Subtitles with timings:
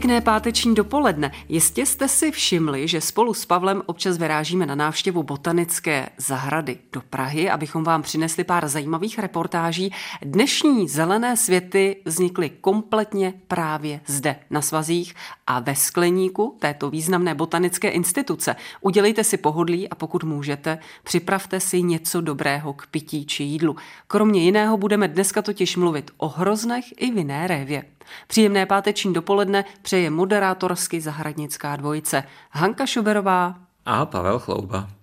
[0.00, 1.32] Pěkné páteční dopoledne.
[1.48, 7.00] Jistě jste si všimli, že spolu s Pavlem občas vyrážíme na návštěvu botanické zahrady do
[7.00, 9.92] Prahy, abychom vám přinesli pár zajímavých reportáží.
[10.22, 15.14] Dnešní zelené světy vznikly kompletně právě zde na svazích
[15.46, 18.56] a ve skleníku této významné botanické instituce.
[18.80, 23.76] Udělejte si pohodlí a pokud můžete, připravte si něco dobrého k pití či jídlu.
[24.06, 27.84] Kromě jiného budeme dneska totiž mluvit o hroznech i vinné révě.
[28.26, 33.54] Příjemné páteční dopoledne přeje moderátorsky zahradnická dvojice Hanka Šuberová
[33.86, 34.99] a Pavel Chlouba.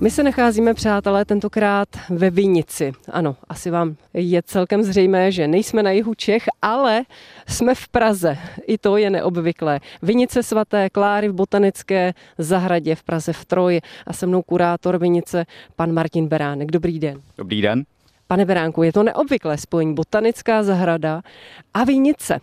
[0.00, 2.92] My se nacházíme, přátelé, tentokrát ve Vinici.
[3.10, 7.02] Ano, asi vám je celkem zřejmé, že nejsme na jihu Čech, ale
[7.48, 8.38] jsme v Praze.
[8.66, 9.80] I to je neobvyklé.
[10.02, 15.44] Vinice svaté Kláry v botanické zahradě v Praze v Troji a se mnou kurátor Vinice,
[15.76, 16.70] pan Martin Beránek.
[16.70, 17.20] Dobrý den.
[17.38, 17.84] Dobrý den.
[18.26, 21.22] Pane Beránku, je to neobvyklé spojení botanická zahrada
[21.74, 22.40] a vinice.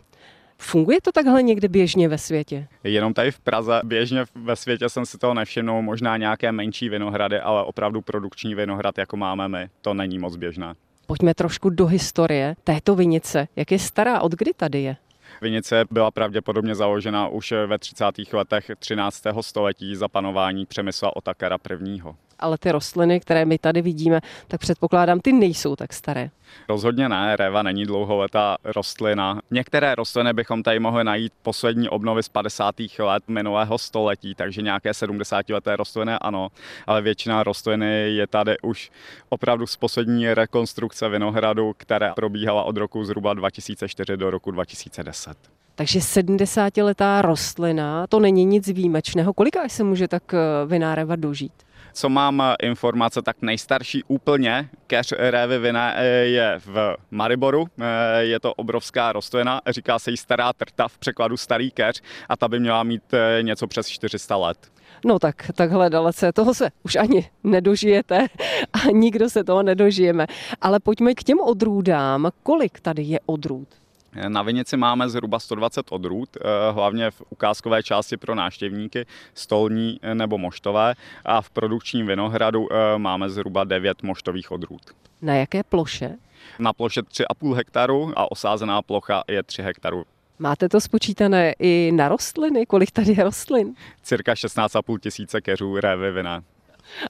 [0.64, 2.68] Funguje to takhle někde běžně ve světě?
[2.84, 7.40] Jenom tady v Praze běžně ve světě jsem si toho nevšimnul, možná nějaké menší vinohrady,
[7.40, 10.74] ale opravdu produkční vinohrad, jako máme my, to není moc běžné.
[11.08, 13.48] Pojďme trošku do historie této vinice.
[13.56, 14.96] Jak je stará, od kdy tady je?
[15.42, 18.06] Vinice byla pravděpodobně založena už ve 30.
[18.34, 19.24] letech 13.
[19.42, 22.02] století za panování Přemysla Otakara I
[22.42, 26.30] ale ty rostliny, které my tady vidíme, tak předpokládám, ty nejsou tak staré.
[26.70, 29.40] Rozhodně ne, réva není dlouholetá rostlina.
[29.52, 32.76] Některé rostliny bychom tady mohli najít poslední obnovy z 50.
[33.00, 36.50] let minulého století, takže nějaké 70 leté rostliny ano,
[36.88, 38.92] ale většina rostliny je tady už
[39.30, 45.38] opravdu z poslední rekonstrukce Vinohradu, která probíhala od roku zhruba 2004 do roku 2010.
[45.76, 49.34] Takže 70-letá rostlina, to není nic výjimečného.
[49.34, 51.54] Kolika se může tak eh, vináreva dožít?
[51.94, 57.66] Co mám eh, informace, tak nejstarší úplně keř révy vinné eh, je v Mariboru.
[57.82, 62.38] Eh, je to obrovská rostlina, říká se jí stará trta, v překladu starý keř a
[62.38, 63.04] ta by měla mít
[63.42, 64.58] něco přes 400 let.
[65.06, 68.28] No tak takhle dalece, toho se už ani nedožijete
[68.74, 70.28] a nikdo se toho nedožijeme.
[70.62, 72.30] Ale pojďme k těm odrůdám.
[72.44, 73.81] Kolik tady je odrůd?
[74.28, 80.16] Na Vinici máme zhruba 120 odrůd, eh, hlavně v ukázkové části pro náštěvníky, stolní eh,
[80.16, 80.96] nebo moštové
[81.26, 84.82] a v produkčním vinohradu eh, máme zhruba 9 moštových odrůd.
[85.22, 86.18] Na jaké ploše?
[86.60, 90.04] Na ploše 3,5 hektaru a osázená plocha je 3 hektarů.
[90.40, 92.66] Máte to spočítané i na rostliny?
[92.66, 93.76] Kolik tady je rostlin?
[94.04, 96.44] Cirka 16,5 tisíce keřů révy vina.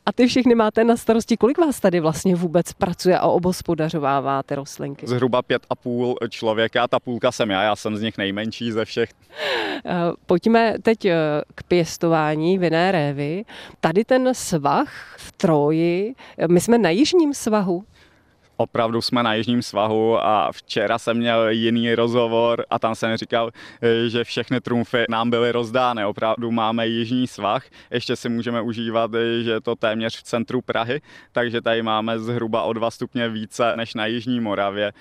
[0.06, 1.38] A ty všechny máte na starosti.
[1.38, 5.08] Kolik vás tady vlastně vůbec pracuje a obospodařovává ty rostlinky?
[5.08, 8.86] Zhruba pět a půl člověka, ta půlka jsem já, já jsem z nich nejmenší ze
[8.86, 9.10] všech.
[9.86, 9.92] Eh,
[10.26, 11.18] pojďme teď eh,
[11.56, 13.46] k pěstování vinné révy.
[13.80, 17.84] Tady ten svah v Troji, eh, my jsme na jižním svahu
[18.62, 23.52] opravdu jsme na jižním svahu a včera jsem měl jiný rozhovor a tam jsem říkal,
[24.08, 26.06] že všechny trumfy nám byly rozdány.
[26.06, 29.12] Opravdu máme jižní svah, ještě si můžeme užívat,
[29.42, 31.02] že je to téměř v centru Prahy,
[31.32, 34.94] takže tady máme zhruba o dva stupně více než na Jižní Moravě.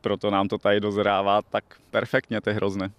[0.00, 2.90] Proto nám to tady dozrává tak perfektně ty hrozny.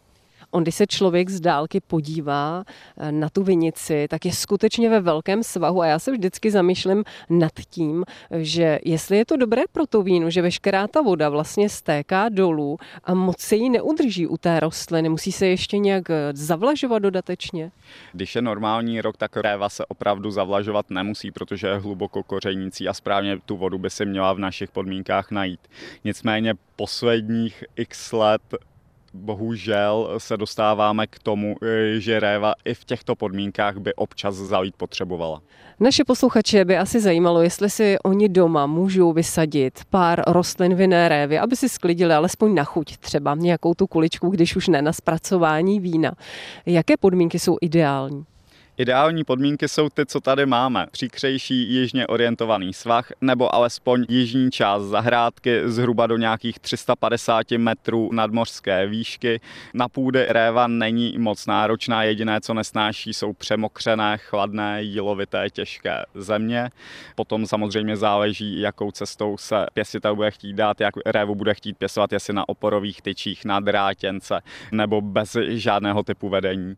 [0.51, 2.63] On, když se člověk z dálky podívá
[2.97, 7.03] eh, na tu vinici, tak je skutečně ve velkém svahu a já se vždycky zamýšlím
[7.29, 11.69] nad tím, že jestli je to dobré pro to víno, že veškerá ta voda vlastně
[11.69, 16.31] stéká dolů a moc se jí neudrží u té rostliny, musí se ještě nějak eh,
[16.33, 17.71] zavlažovat dodatečně?
[18.13, 22.93] Když je normální rok, tak réva se opravdu zavlažovat nemusí, protože je hluboko kořenící a
[22.93, 25.59] správně tu vodu by si měla v našich podmínkách najít.
[26.03, 28.41] Nicméně posledních x let
[29.13, 34.75] bohužel se dostáváme k tomu, eh, že réva i v těchto podmínkách by občas zalít
[34.77, 35.41] potřebovala.
[35.79, 41.39] Naše posluchače by asi zajímalo, jestli si oni doma můžou vysadit pár rostlin vinné révy,
[41.39, 45.79] aby si sklidili alespoň na chuť třeba nějakou tu kuličku, když už ne na zpracování
[45.79, 46.11] vína.
[46.65, 48.25] Jaké podmínky jsou ideální?
[48.79, 50.87] Ideální podmínky jsou ty, co tady máme.
[50.91, 58.87] Příkřejší jižně orientovaný svah nebo alespoň jižní část zahrádky zhruba do nějakých 350 metrů nadmořské
[58.87, 59.39] výšky.
[59.73, 66.69] Na půdy réva není moc náročná, jediné, co nesnáší, jsou přemokřené, chladné, jílovité, těžké země.
[67.15, 72.13] Potom samozřejmě záleží, jakou cestou se pěstitel bude chtít dát, jak révu bude chtít pěstovat,
[72.13, 74.41] jestli na oporových tyčích, na drátěnce
[74.71, 76.75] nebo bez žádného typu vedení.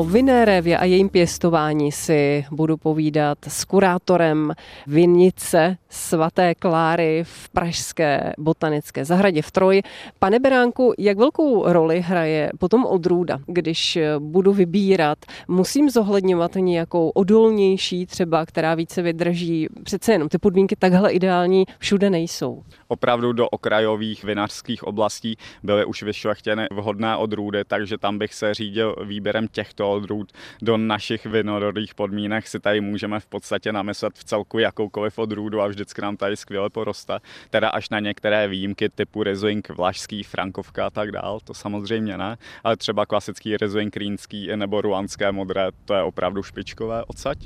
[0.00, 4.52] O vinné révě a jejím pěstování si budu povídat s kurátorem
[4.86, 9.82] vinice svaté Kláry v Pražské botanické zahradě v Troji.
[10.18, 15.18] Pane Beránku, jak velkou roli hraje potom odrůda, když budu vybírat?
[15.48, 19.66] Musím zohledňovat nějakou odolnější třeba, která více vydrží?
[19.82, 22.62] Přece jenom ty podmínky takhle ideální všude nejsou.
[22.88, 28.96] Opravdu do okrajových vinařských oblastí byly už vyšlechtěny vhodné odrůdy, takže tam bych se řídil
[29.04, 30.32] výběrem těchto odrůd
[30.62, 35.66] do našich vinorodých podmínek si tady můžeme v podstatě namyslet v celku jakoukoliv odrůdu a
[35.66, 37.18] vždycky nám tady skvěle poroste.
[37.50, 42.36] Teda až na některé výjimky typu Riesling Vlašský, Frankovka a tak dál, to samozřejmě ne,
[42.64, 47.38] ale třeba klasický Riesling Rýnský nebo ruanské modré, to je opravdu špičkové odsaď.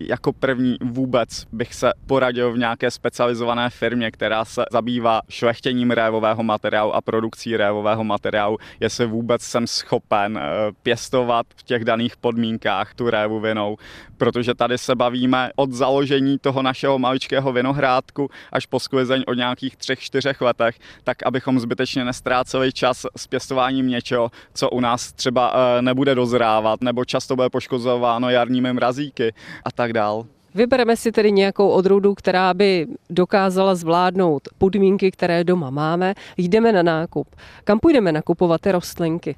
[0.00, 6.42] Jako první vůbec bych se poradil v nějaké specializované firmě, která se zabývá šlechtěním révového
[6.42, 12.94] materiálu a produkcí révového materiálu, jestli vůbec jsem schopen eh, pěstovat v těch daných podmínkách
[12.94, 13.76] tu révu vinou,
[14.16, 19.76] protože tady se bavíme od založení toho našeho maličkého vinohrádku až po sklizeň o nějakých
[19.76, 25.52] třech, čtyřech letech, tak abychom zbytečně nestráceli čas s pěstováním něčeho, co u nás třeba
[25.54, 29.34] eh, nebude dozrávat, nebo často bude poškozováno jarními mrazíky
[29.64, 30.26] a tak dál.
[30.54, 36.14] Vybereme si tedy nějakou odrůdu, která by dokázala zvládnout podmínky, které doma máme.
[36.36, 37.36] Jdeme na nákup.
[37.64, 39.36] Kam půjdeme nakupovat ty rostlinky?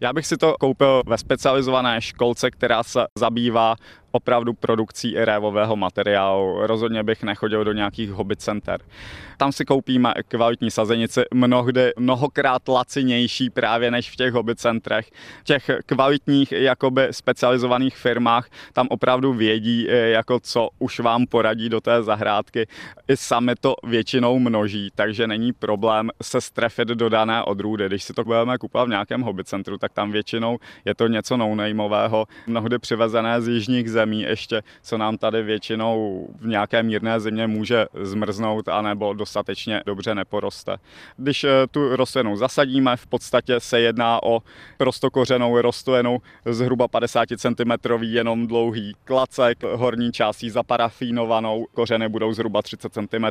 [0.00, 3.76] Já bych si to koupil ve specializované školce, která se zabývá
[4.14, 6.66] opravdu produkcí révového materiálu.
[6.66, 8.80] Rozhodně bych nechodil do nějakých hobby center.
[9.36, 15.10] Tam si koupíme kvalitní sazenici, mnohdy mnohokrát lacinější právě než v těch hobby centrech.
[15.40, 21.68] V těch kvalitních jakoby specializovaných firmách tam opravdu vědí, eh, jako co už vám poradí
[21.68, 22.66] do té zahrádky.
[23.08, 27.86] I sami to většinou množí, takže není problém se strefit do dané odrůdy.
[27.86, 31.36] Když si to budeme kupovat v nějakém hobby centru, tak tam většinou je to něco
[31.36, 31.56] no
[32.46, 37.46] mnohdy přivezené z jižních zemí zemí ještě, co nám tady většinou v nějaké mírné zimě
[37.46, 40.76] může zmrznout anebo dostatečně dobře neporoste.
[41.16, 44.42] Když eh, tu rostlinu zasadíme, v podstatě se jedná o
[44.76, 52.92] prostokořenou rostlinu zhruba 50 cm jenom dlouhý klacek, horní částí zaparafínovanou, kořeny budou zhruba 30
[52.92, 53.26] cm,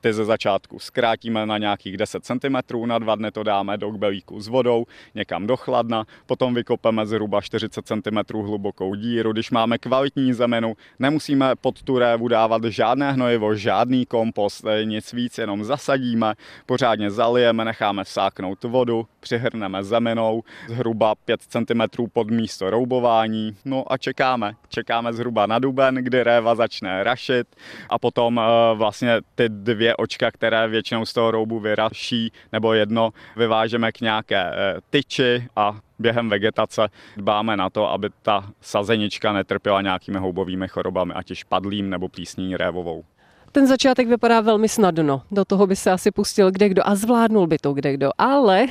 [0.00, 4.40] ty ze začátku zkrátíme na nějakých 10 cm, na dva dny to dáme do kbelíku
[4.40, 4.84] s vodou,
[5.14, 10.76] někam do chladna, potom vykopeme zhruba 40 cm hlubokou díru, když máme kvalitní kvalitní zemenu,
[10.98, 16.34] nemusíme pod tu révu dávat žádné hnojivo, žádný kompost, nic víc, jenom zasadíme,
[16.66, 23.98] pořádně zalijeme, necháme vsáknout vodu, přihrneme zemenou zhruba 5 cm pod místo roubování, no a
[23.98, 24.54] čekáme.
[24.68, 27.46] Čekáme zhruba na duben, kdy réva začne rašit
[27.88, 33.10] a potom eh, vlastně ty dvě očka, které většinou z toho roubu vyraší, nebo jedno,
[33.36, 39.82] vyvážeme k nějaké eh, tyči a během vegetace dbáme na to, aby ta sazenička netrpěla
[39.82, 43.04] nějakými houbovými chorobami, ať již padlým nebo plísní révovou.
[43.52, 45.22] Ten začátek vypadá velmi snadno.
[45.30, 48.10] Do toho by se asi pustil kde kdo a zvládnul by to kde kdo.
[48.18, 48.66] Ale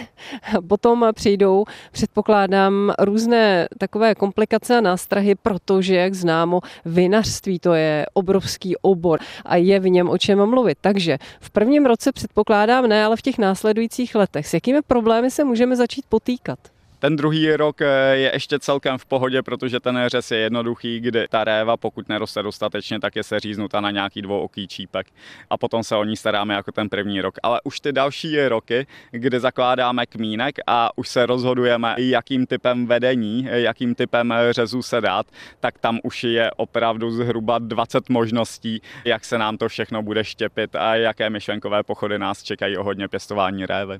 [0.67, 8.77] potom přijdou, předpokládám, různé takové komplikace a nástrahy, protože, jak známo, vinařství to je obrovský
[8.77, 10.77] obor a je v něm o čem mluvit.
[10.81, 14.47] Takže v prvním roce předpokládám ne, ale v těch následujících letech.
[14.47, 16.59] S jakými problémy se můžeme začít potýkat?
[16.99, 21.27] Ten druhý rok eh, je ještě celkem v pohodě, protože ten řez je jednoduchý, kdy
[21.29, 25.07] ta réva, pokud neroste dostatečně, tak je se říznuta na nějaký dvouký čípek
[25.49, 27.35] a potom se o ní staráme jako ten první rok.
[27.43, 33.47] Ale už ty další roky, kdy zakládáme kmínek a už se rozhodujeme, jakým typem vedení,
[33.51, 35.25] jakým typem řezu se dát,
[35.59, 40.75] tak tam už je opravdu zhruba 20 možností, jak se nám to všechno bude štěpit
[40.75, 43.99] a jaké myšlenkové pochody nás čekají o hodně pěstování révy.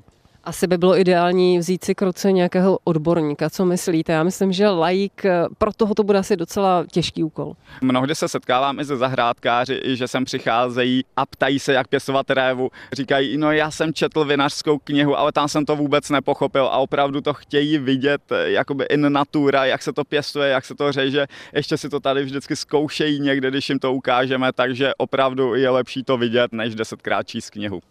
[0.50, 3.50] Asi by bylo ideální vzít si k ruce nějakého odborníka.
[3.50, 4.13] Co myslíte?
[4.13, 7.53] Já myslím, že laik eh, pro toho to bude asi docela těžký úkol.
[7.82, 12.70] Mnohdy se setkávám i ze zahrádkáři, že sem přicházejí a ptají se, jak pěstovat révu.
[12.94, 17.22] Říkají, no já jsem četl vinařskou knihu, ale tam jsem to vůbec nepochopil a opravdu
[17.22, 21.27] to chtějí vidět eh, jakoby in natura, jak se to pěstuje, jak se to řeže.
[21.53, 26.03] Ještě si to tady vždycky zkoušejí někde, když jim to ukážeme, takže opravdu je lepší
[26.03, 27.82] to vidět, než desetkrát číst knihu.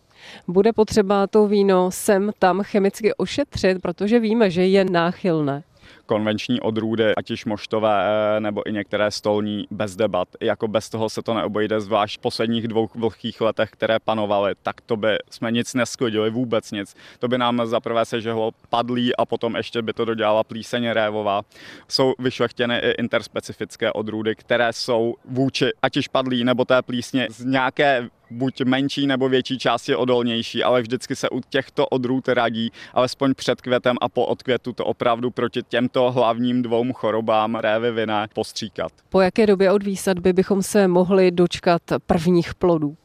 [0.49, 5.63] Bude potřeba to víno sem tam chemicky ošetřit, protože víme, že je náchylné
[6.09, 10.29] konvenční odrůdy, ať již moštové eh, nebo i některé stolní, bez debat.
[10.41, 14.81] Jako bez toho se to neobejde, zvlášť v posledních dvou vlhkých letech, které panovaly, tak
[14.81, 16.97] to by jsme nic neskodili, vůbec nic.
[17.19, 21.43] To by nám zaprvé sežehlo padlí a potom ještě by to dodělala plíseň révová.
[21.89, 27.45] Jsou vyšlechtěny i interspecifické odrůdy, které jsou vůči ať již padlí nebo té plísně z
[27.45, 33.35] nějaké buď menší nebo větší části odolnější, ale vždycky se u těchto odrůd radí, alespoň
[33.35, 35.63] před květem a po odkvětu to opravdu proti
[35.99, 38.93] těmto hlavním dvou chorobám révy vinné postříkat.
[39.09, 42.97] Po jaké době od výsadby bychom se mohli dočkat prvních plodů?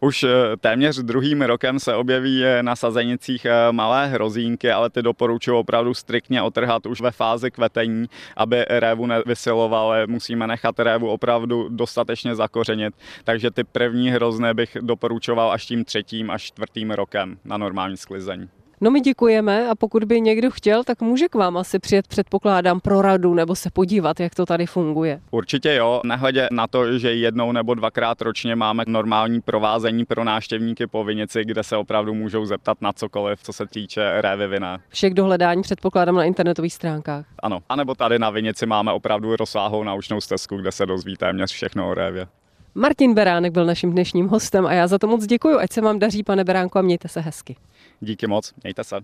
[0.00, 0.28] Už eh,
[0.60, 5.94] téměř druhým rokem se objeví eh, na sazenicích eh, malé hrozínky, ale ty doporučuji opravdu
[5.94, 10.06] striktně otrhat už ve fázi kvetení, aby révu nevysilovaly.
[10.06, 12.94] Musíme nechat révu opravdu dostatečně zakořenit.
[13.24, 18.48] Takže ty první hrozné bych doporučoval až tím třetím až čtvrtým rokem na normální sklizení.
[18.80, 22.80] No my děkujeme a pokud by někdo chtěl, tak může k vám asi přijet, předpokládám,
[22.80, 25.20] pro radu nebo se podívat, jak to tady funguje.
[25.30, 30.86] Určitě jo, nehledě na to, že jednou nebo dvakrát ročně máme normální provázení pro návštěvníky
[30.86, 34.78] po Vinici, kde se opravdu můžou zeptat na cokoliv, co se týče révy vina.
[34.88, 37.26] Všech dohledání předpokládám na internetových stránkách.
[37.38, 41.90] Ano, anebo tady na Vinici máme opravdu rozsáhlou naučnou stezku, kde se dozví téměř všechno
[41.90, 42.26] o révě.
[42.74, 45.58] Martin Beránek byl naším dnešním hostem a já za to moc děkuji.
[45.58, 47.56] Ať se vám daří, pane Beránku, a mějte se hezky.
[48.00, 48.96] Díky moc, mějte se.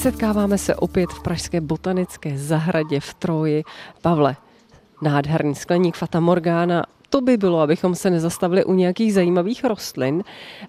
[0.00, 3.62] Setkáváme se opět v Pražské botanické zahradě v Troji.
[4.02, 4.36] Pavle,
[5.02, 10.24] nádherný skleník Fata Morgana to by bylo, abychom se nezastavili u nějakých zajímavých rostlin.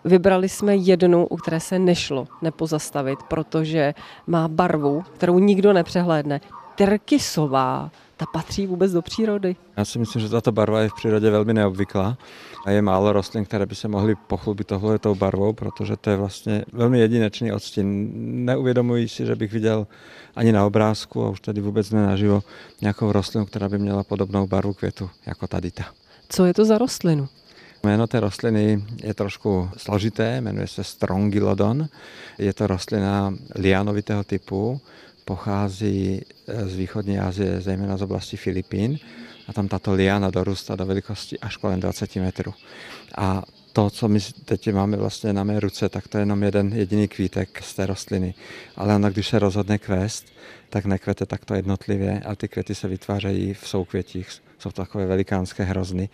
[0.06, 3.94] Vybrali jsme jednu, u které se nešlo nepozastavit, protože
[4.28, 6.42] má barvu, kterou nikdo nepřehlédne.
[6.76, 7.90] Tyrkysová.
[8.22, 9.56] Ta patří vůbec do přírody?
[9.78, 12.18] Já si myslím, že tato barva je v přírodě velmi neobvyklá
[12.66, 16.18] a je málo rostlin, které by se mohly pochlubit tohle tou barvou, protože to je
[16.18, 18.10] vlastně velmi jedinečný odstín.
[18.46, 19.88] Neuvědomuji si, že bych viděl
[20.36, 22.44] ani na obrázku a už tady vůbec nenaživo
[22.82, 25.84] nějakou rostlinu, která by měla podobnou barvu květu jako tady ta.
[26.30, 27.28] Co je to za rostlinu?
[27.84, 31.88] Jméno té rostliny je trošku složité, jmenuje se Strongylodon.
[32.38, 34.82] Je to rostlina lianovitého typu,
[35.26, 39.00] pochází eh, z východní Asie, zejména z oblasti Filipín.
[39.48, 42.54] A tam tato liana dorůstá do velikosti až kolem 20 metrů.
[43.18, 46.74] A to, co my teď máme vlastně na mé ruce, tak to je jenom jeden
[46.74, 48.34] jediný kvítek z té rostliny.
[48.76, 50.26] Ale ona, když se rozhodne kvést,
[50.70, 54.30] tak nekvete takto jednotlivě a ty květy se vytvářejí v soukvětích
[54.62, 56.10] jsou to takové velikánské hrozny.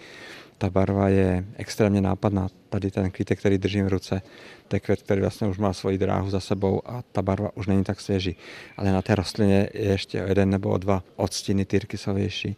[0.57, 2.47] Ta barva je extrémně nápadná.
[2.69, 4.21] Tady ten kvítek, který držím v ruce,
[4.67, 7.67] to je květ, který vlastně už má svoji dráhu za sebou a ta barva už
[7.67, 8.35] není tak svěží.
[8.77, 12.55] Ale na té rostlině je ještě o jeden nebo o dva odstíny tyrkysovější.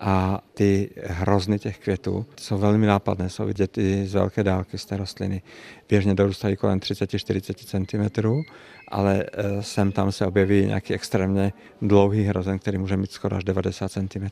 [0.00, 4.86] A ty hrozny těch květů jsou velmi nápadné, jsou vidět i z velké dálky z
[4.86, 5.42] té rostliny.
[5.88, 8.44] Běžně dorůstají kolem 30-40 cm,
[8.88, 13.44] ale e, sem tam se objeví nějaký extrémně dlouhý hrozen, který může mít skoro až
[13.44, 14.28] 90 cm.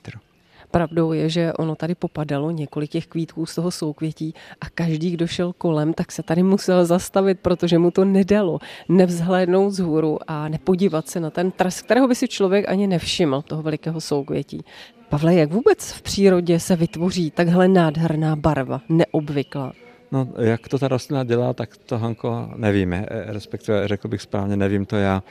[0.71, 5.27] Pravdou je, že ono tady popadalo několik těch kvítků z toho soukvětí a každý, kdo
[5.27, 8.59] šel kolem, tak se tady musel zastavit, protože mu to nedalo
[8.89, 13.43] nevzhlédnout z hůru a nepodívat se na ten tras, kterého by si člověk ani nevšiml,
[13.43, 14.65] toho velikého soukvětí.
[15.09, 19.73] Pavle, jak vůbec v přírodě se vytvoří takhle nádherná barva, neobvyklá?
[20.13, 24.57] No, jak to ta rostlina dělá, tak to Hanko nevíme, e, respektive řekl bych správně,
[24.57, 25.23] nevím to já,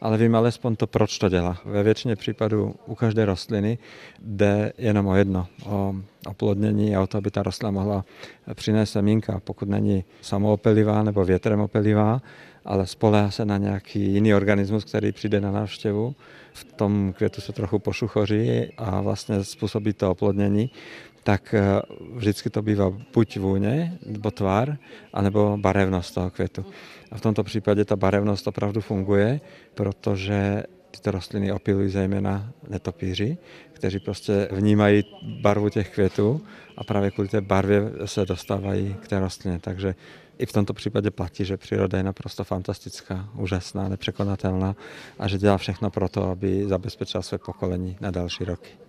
[0.00, 1.56] ale vím alespoň to, proč to dělá.
[1.64, 3.78] Ve většině případů u každé rostliny
[4.22, 5.94] jde jenom o jedno, o
[6.26, 8.04] oplodnění a o to, aby ta rostlina mohla
[8.54, 12.22] přinést semínka, pokud není samoopelivá nebo větrem opelivá,
[12.64, 16.14] ale spolehá se na nějaký jiný organismus, který přijde na návštěvu.
[16.52, 20.70] V tom květu se trochu pošuchoří a vlastně způsobí to oplodnění
[21.28, 21.60] tak eh,
[22.14, 24.78] vždycky to bývá buď vůně, nebo tvar,
[25.12, 26.64] anebo barevnost toho květu.
[27.12, 29.40] A v tomto případě ta barevnost opravdu funguje,
[29.74, 33.38] protože Tyto rostliny opilují zejména netopíři,
[33.72, 35.04] kteří prostě vnímají
[35.40, 36.40] barvu těch květů
[36.76, 39.58] a právě kvůli té barvě se dostávají k té rostlině.
[39.60, 39.94] Takže
[40.38, 44.76] i v tomto případě platí, že příroda je naprosto fantastická, úžasná, nepřekonatelná
[45.18, 48.87] a že dělá všechno pro to, aby zabezpečila své pokolení na další roky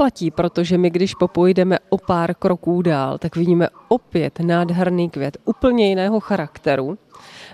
[0.00, 5.88] platí, protože my, když popojdeme o pár kroků dál, tak vidíme opět nádherný květ úplně
[5.88, 6.98] jiného charakteru.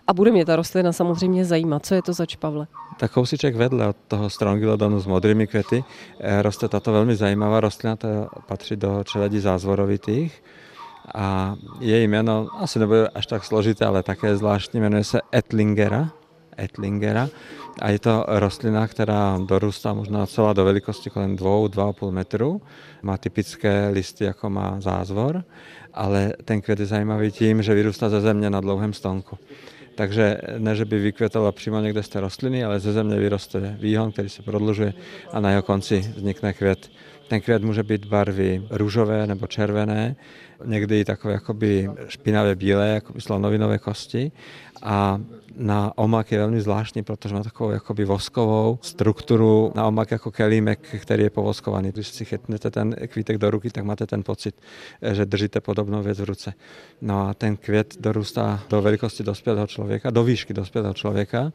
[0.07, 1.87] A bude mě ta rostlina samozřejmě zajímat.
[1.87, 2.67] Co je to za čpavle?
[2.99, 5.85] Tak kousíček vedle od toho strongylodonu s modrými květy
[6.21, 8.09] eh, roste tato velmi zajímavá rostlina, to
[8.47, 10.43] patří do čeledí zázvorovitých
[11.15, 16.11] a její jméno asi nebude až tak složité, ale také zvláštní, jmenuje se Etlingera.
[16.59, 17.29] Etlingera
[17.81, 22.63] a je to rostlina, která dorůstá možná celá do velikosti kolem 2-2,5 metru.
[23.03, 25.45] Má typické listy, jako má zázvor,
[25.95, 29.39] ale ten květ je zajímavý tím, že vyrůstá ze země na dlouhém stonku.
[29.95, 34.13] Takže ne, že by vykvětala přímo někde z té rostliny, ale ze země vyroste výhon,
[34.13, 34.95] který se prodlužuje
[35.33, 36.91] a na jeho konci vznikne květ.
[37.29, 40.17] Ten květ může být barvy růžové nebo červené,
[40.65, 44.33] někdy takové jakoby špinavé bílé, jako slonovinové kosti
[44.83, 45.21] a
[45.57, 50.81] na omak je velmi zvláštní, protože má takovou jakoby voskovou strukturu na omak jako kelímek,
[51.01, 51.93] který je povoskovaný.
[51.93, 54.55] Když si chytnete ten kvítek do ruky, tak máte ten pocit,
[55.13, 56.55] že držíte podobnou věc v ruce.
[57.01, 61.53] No a ten květ dorůstá do velikosti dospělého člověka, do výšky dospělého člověka.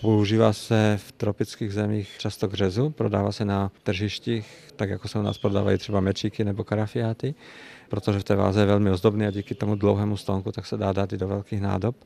[0.00, 5.18] Používá se v tropických zemích často k řezu, prodává se na tržištích, tak jako se
[5.18, 7.34] u nás prodávají třeba mečíky nebo karafiáty
[7.88, 10.92] protože v té váze je velmi ozdobný a díky tomu dlouhému stonku tak se dá
[10.92, 11.96] dát i do velkých nádob.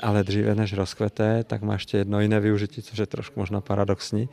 [0.00, 4.28] Ale dříve než rozkvete, tak má ještě jedno jiné využití, což je trošku možná paradoxní,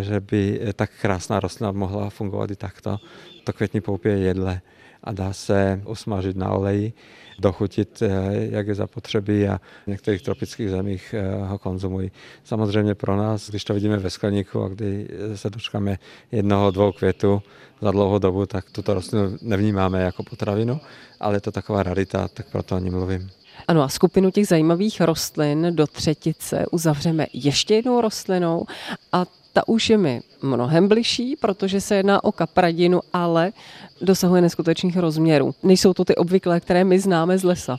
[0.00, 2.98] že by tak krásná rostlina mohla fungovat i takto.
[3.44, 4.60] To květní poupě je jedle
[5.04, 6.92] a dá se usmažit na oleji,
[7.38, 8.08] dochutit, eh,
[8.50, 12.10] jak je zapotřebí a v některých tropických zemích eh, ho konzumují.
[12.44, 15.98] Samozřejmě pro nás, když to vidíme ve skleníku a kdy se dočkáme
[16.32, 17.42] jednoho, dvou květů
[17.80, 20.80] za dlouhou dobu, tak tuto rostlinu nevnímáme jako potravinu,
[21.20, 23.30] ale je to taková rarita, tak proto o ní mluvím.
[23.68, 28.64] Ano a skupinu těch zajímavých rostlin do třetice uzavřeme ještě jednou rostlinou
[29.12, 33.52] a ta už je mi mnohem bližší, protože se jedná o kapradinu, ale
[34.00, 35.54] dosahuje neskutečných rozměrů.
[35.62, 37.78] Nejsou to ty obvyklé, které my známe z lesa.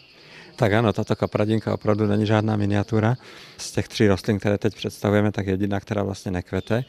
[0.56, 3.16] Tak ano, tato kapradinka opravdu není žádná miniatura.
[3.58, 6.84] Z těch tří rostlin, které teď představujeme, tak jediná, která vlastně nekvete.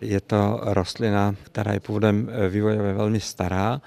[0.00, 3.80] Je to rostlina, která je původem vývojově velmi stará.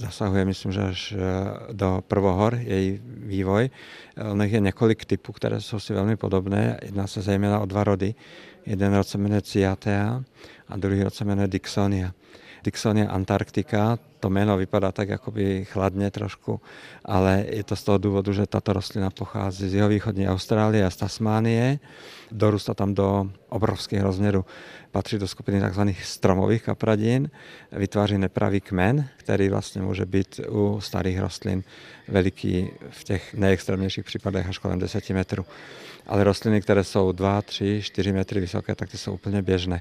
[0.00, 3.70] Zasahuje, myslím, že až eh, do prvohor její vývoj.
[4.30, 6.78] Ono je několik typů, které jsou si velmi podobné.
[6.82, 8.14] Jedná se zejména o dva rody.
[8.66, 10.22] Jeden rod se jmenuje Cyathea
[10.68, 12.12] a druhý rod se jmenuje Dixonia.
[12.68, 16.60] Dixonia Antarktika, to jméno vypadá tak jakoby chladně trošku,
[17.04, 20.96] ale je to z toho důvodu, že tato rostlina pochází z jihovýchodní Austrálie a z
[20.96, 21.78] Tasmánie.
[22.30, 24.44] Dorůstá tam do obrovských rozměrů.
[24.90, 25.80] Patří do skupiny tzv.
[26.02, 27.30] stromových kapradin,
[27.72, 31.64] vytváří nepravý kmen, který vlastně může být u starých rostlin
[32.08, 35.46] veliký v těch nejextrémnějších případech až kolem 10 metrů.
[36.06, 39.80] Ale rostliny, které jsou 2, 3, 4 metry vysoké, tak ty jsou úplně běžné.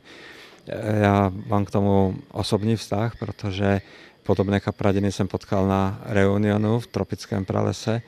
[1.02, 3.82] Já mám k tomu osobní vztah, protože
[4.24, 8.02] podobné kapradiny jsem potkal na Reunionu v tropickém pralese.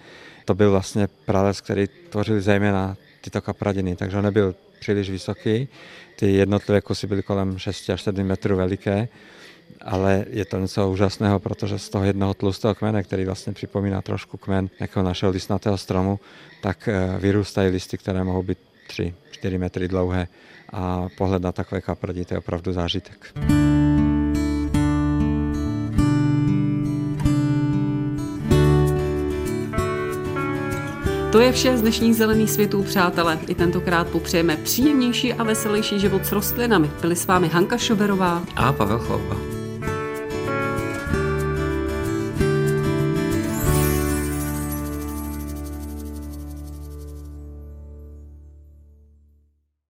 [0.46, 5.68] To byl vlastně prales, který tvořil zejména tyto kapradiny, takže on nebyl příliš vysoký.
[6.16, 9.08] Ty jednotlivé kusy byly kolem 6 až 7 metrů veliké,
[9.82, 14.38] ale je to něco úžasného, protože z toho jednoho tlustého kmene, který vlastně připomíná trošku
[14.38, 16.20] kmen nějakého našeho listnatého stromu,
[16.62, 18.58] tak eh, vyrůstají listy, které mohou být
[18.90, 20.28] 3-4 metry dlouhé
[20.74, 23.34] a pohled na takové kaprdi, to je opravdu zážitek.
[31.32, 33.40] To je vše z dnešních zelených světů, přátelé.
[33.48, 36.92] I tentokrát popřejeme příjemnější a veselější život s rostlinami.
[37.02, 39.59] Byli s vámi Hanka Šoberová a Pavel Chlouba.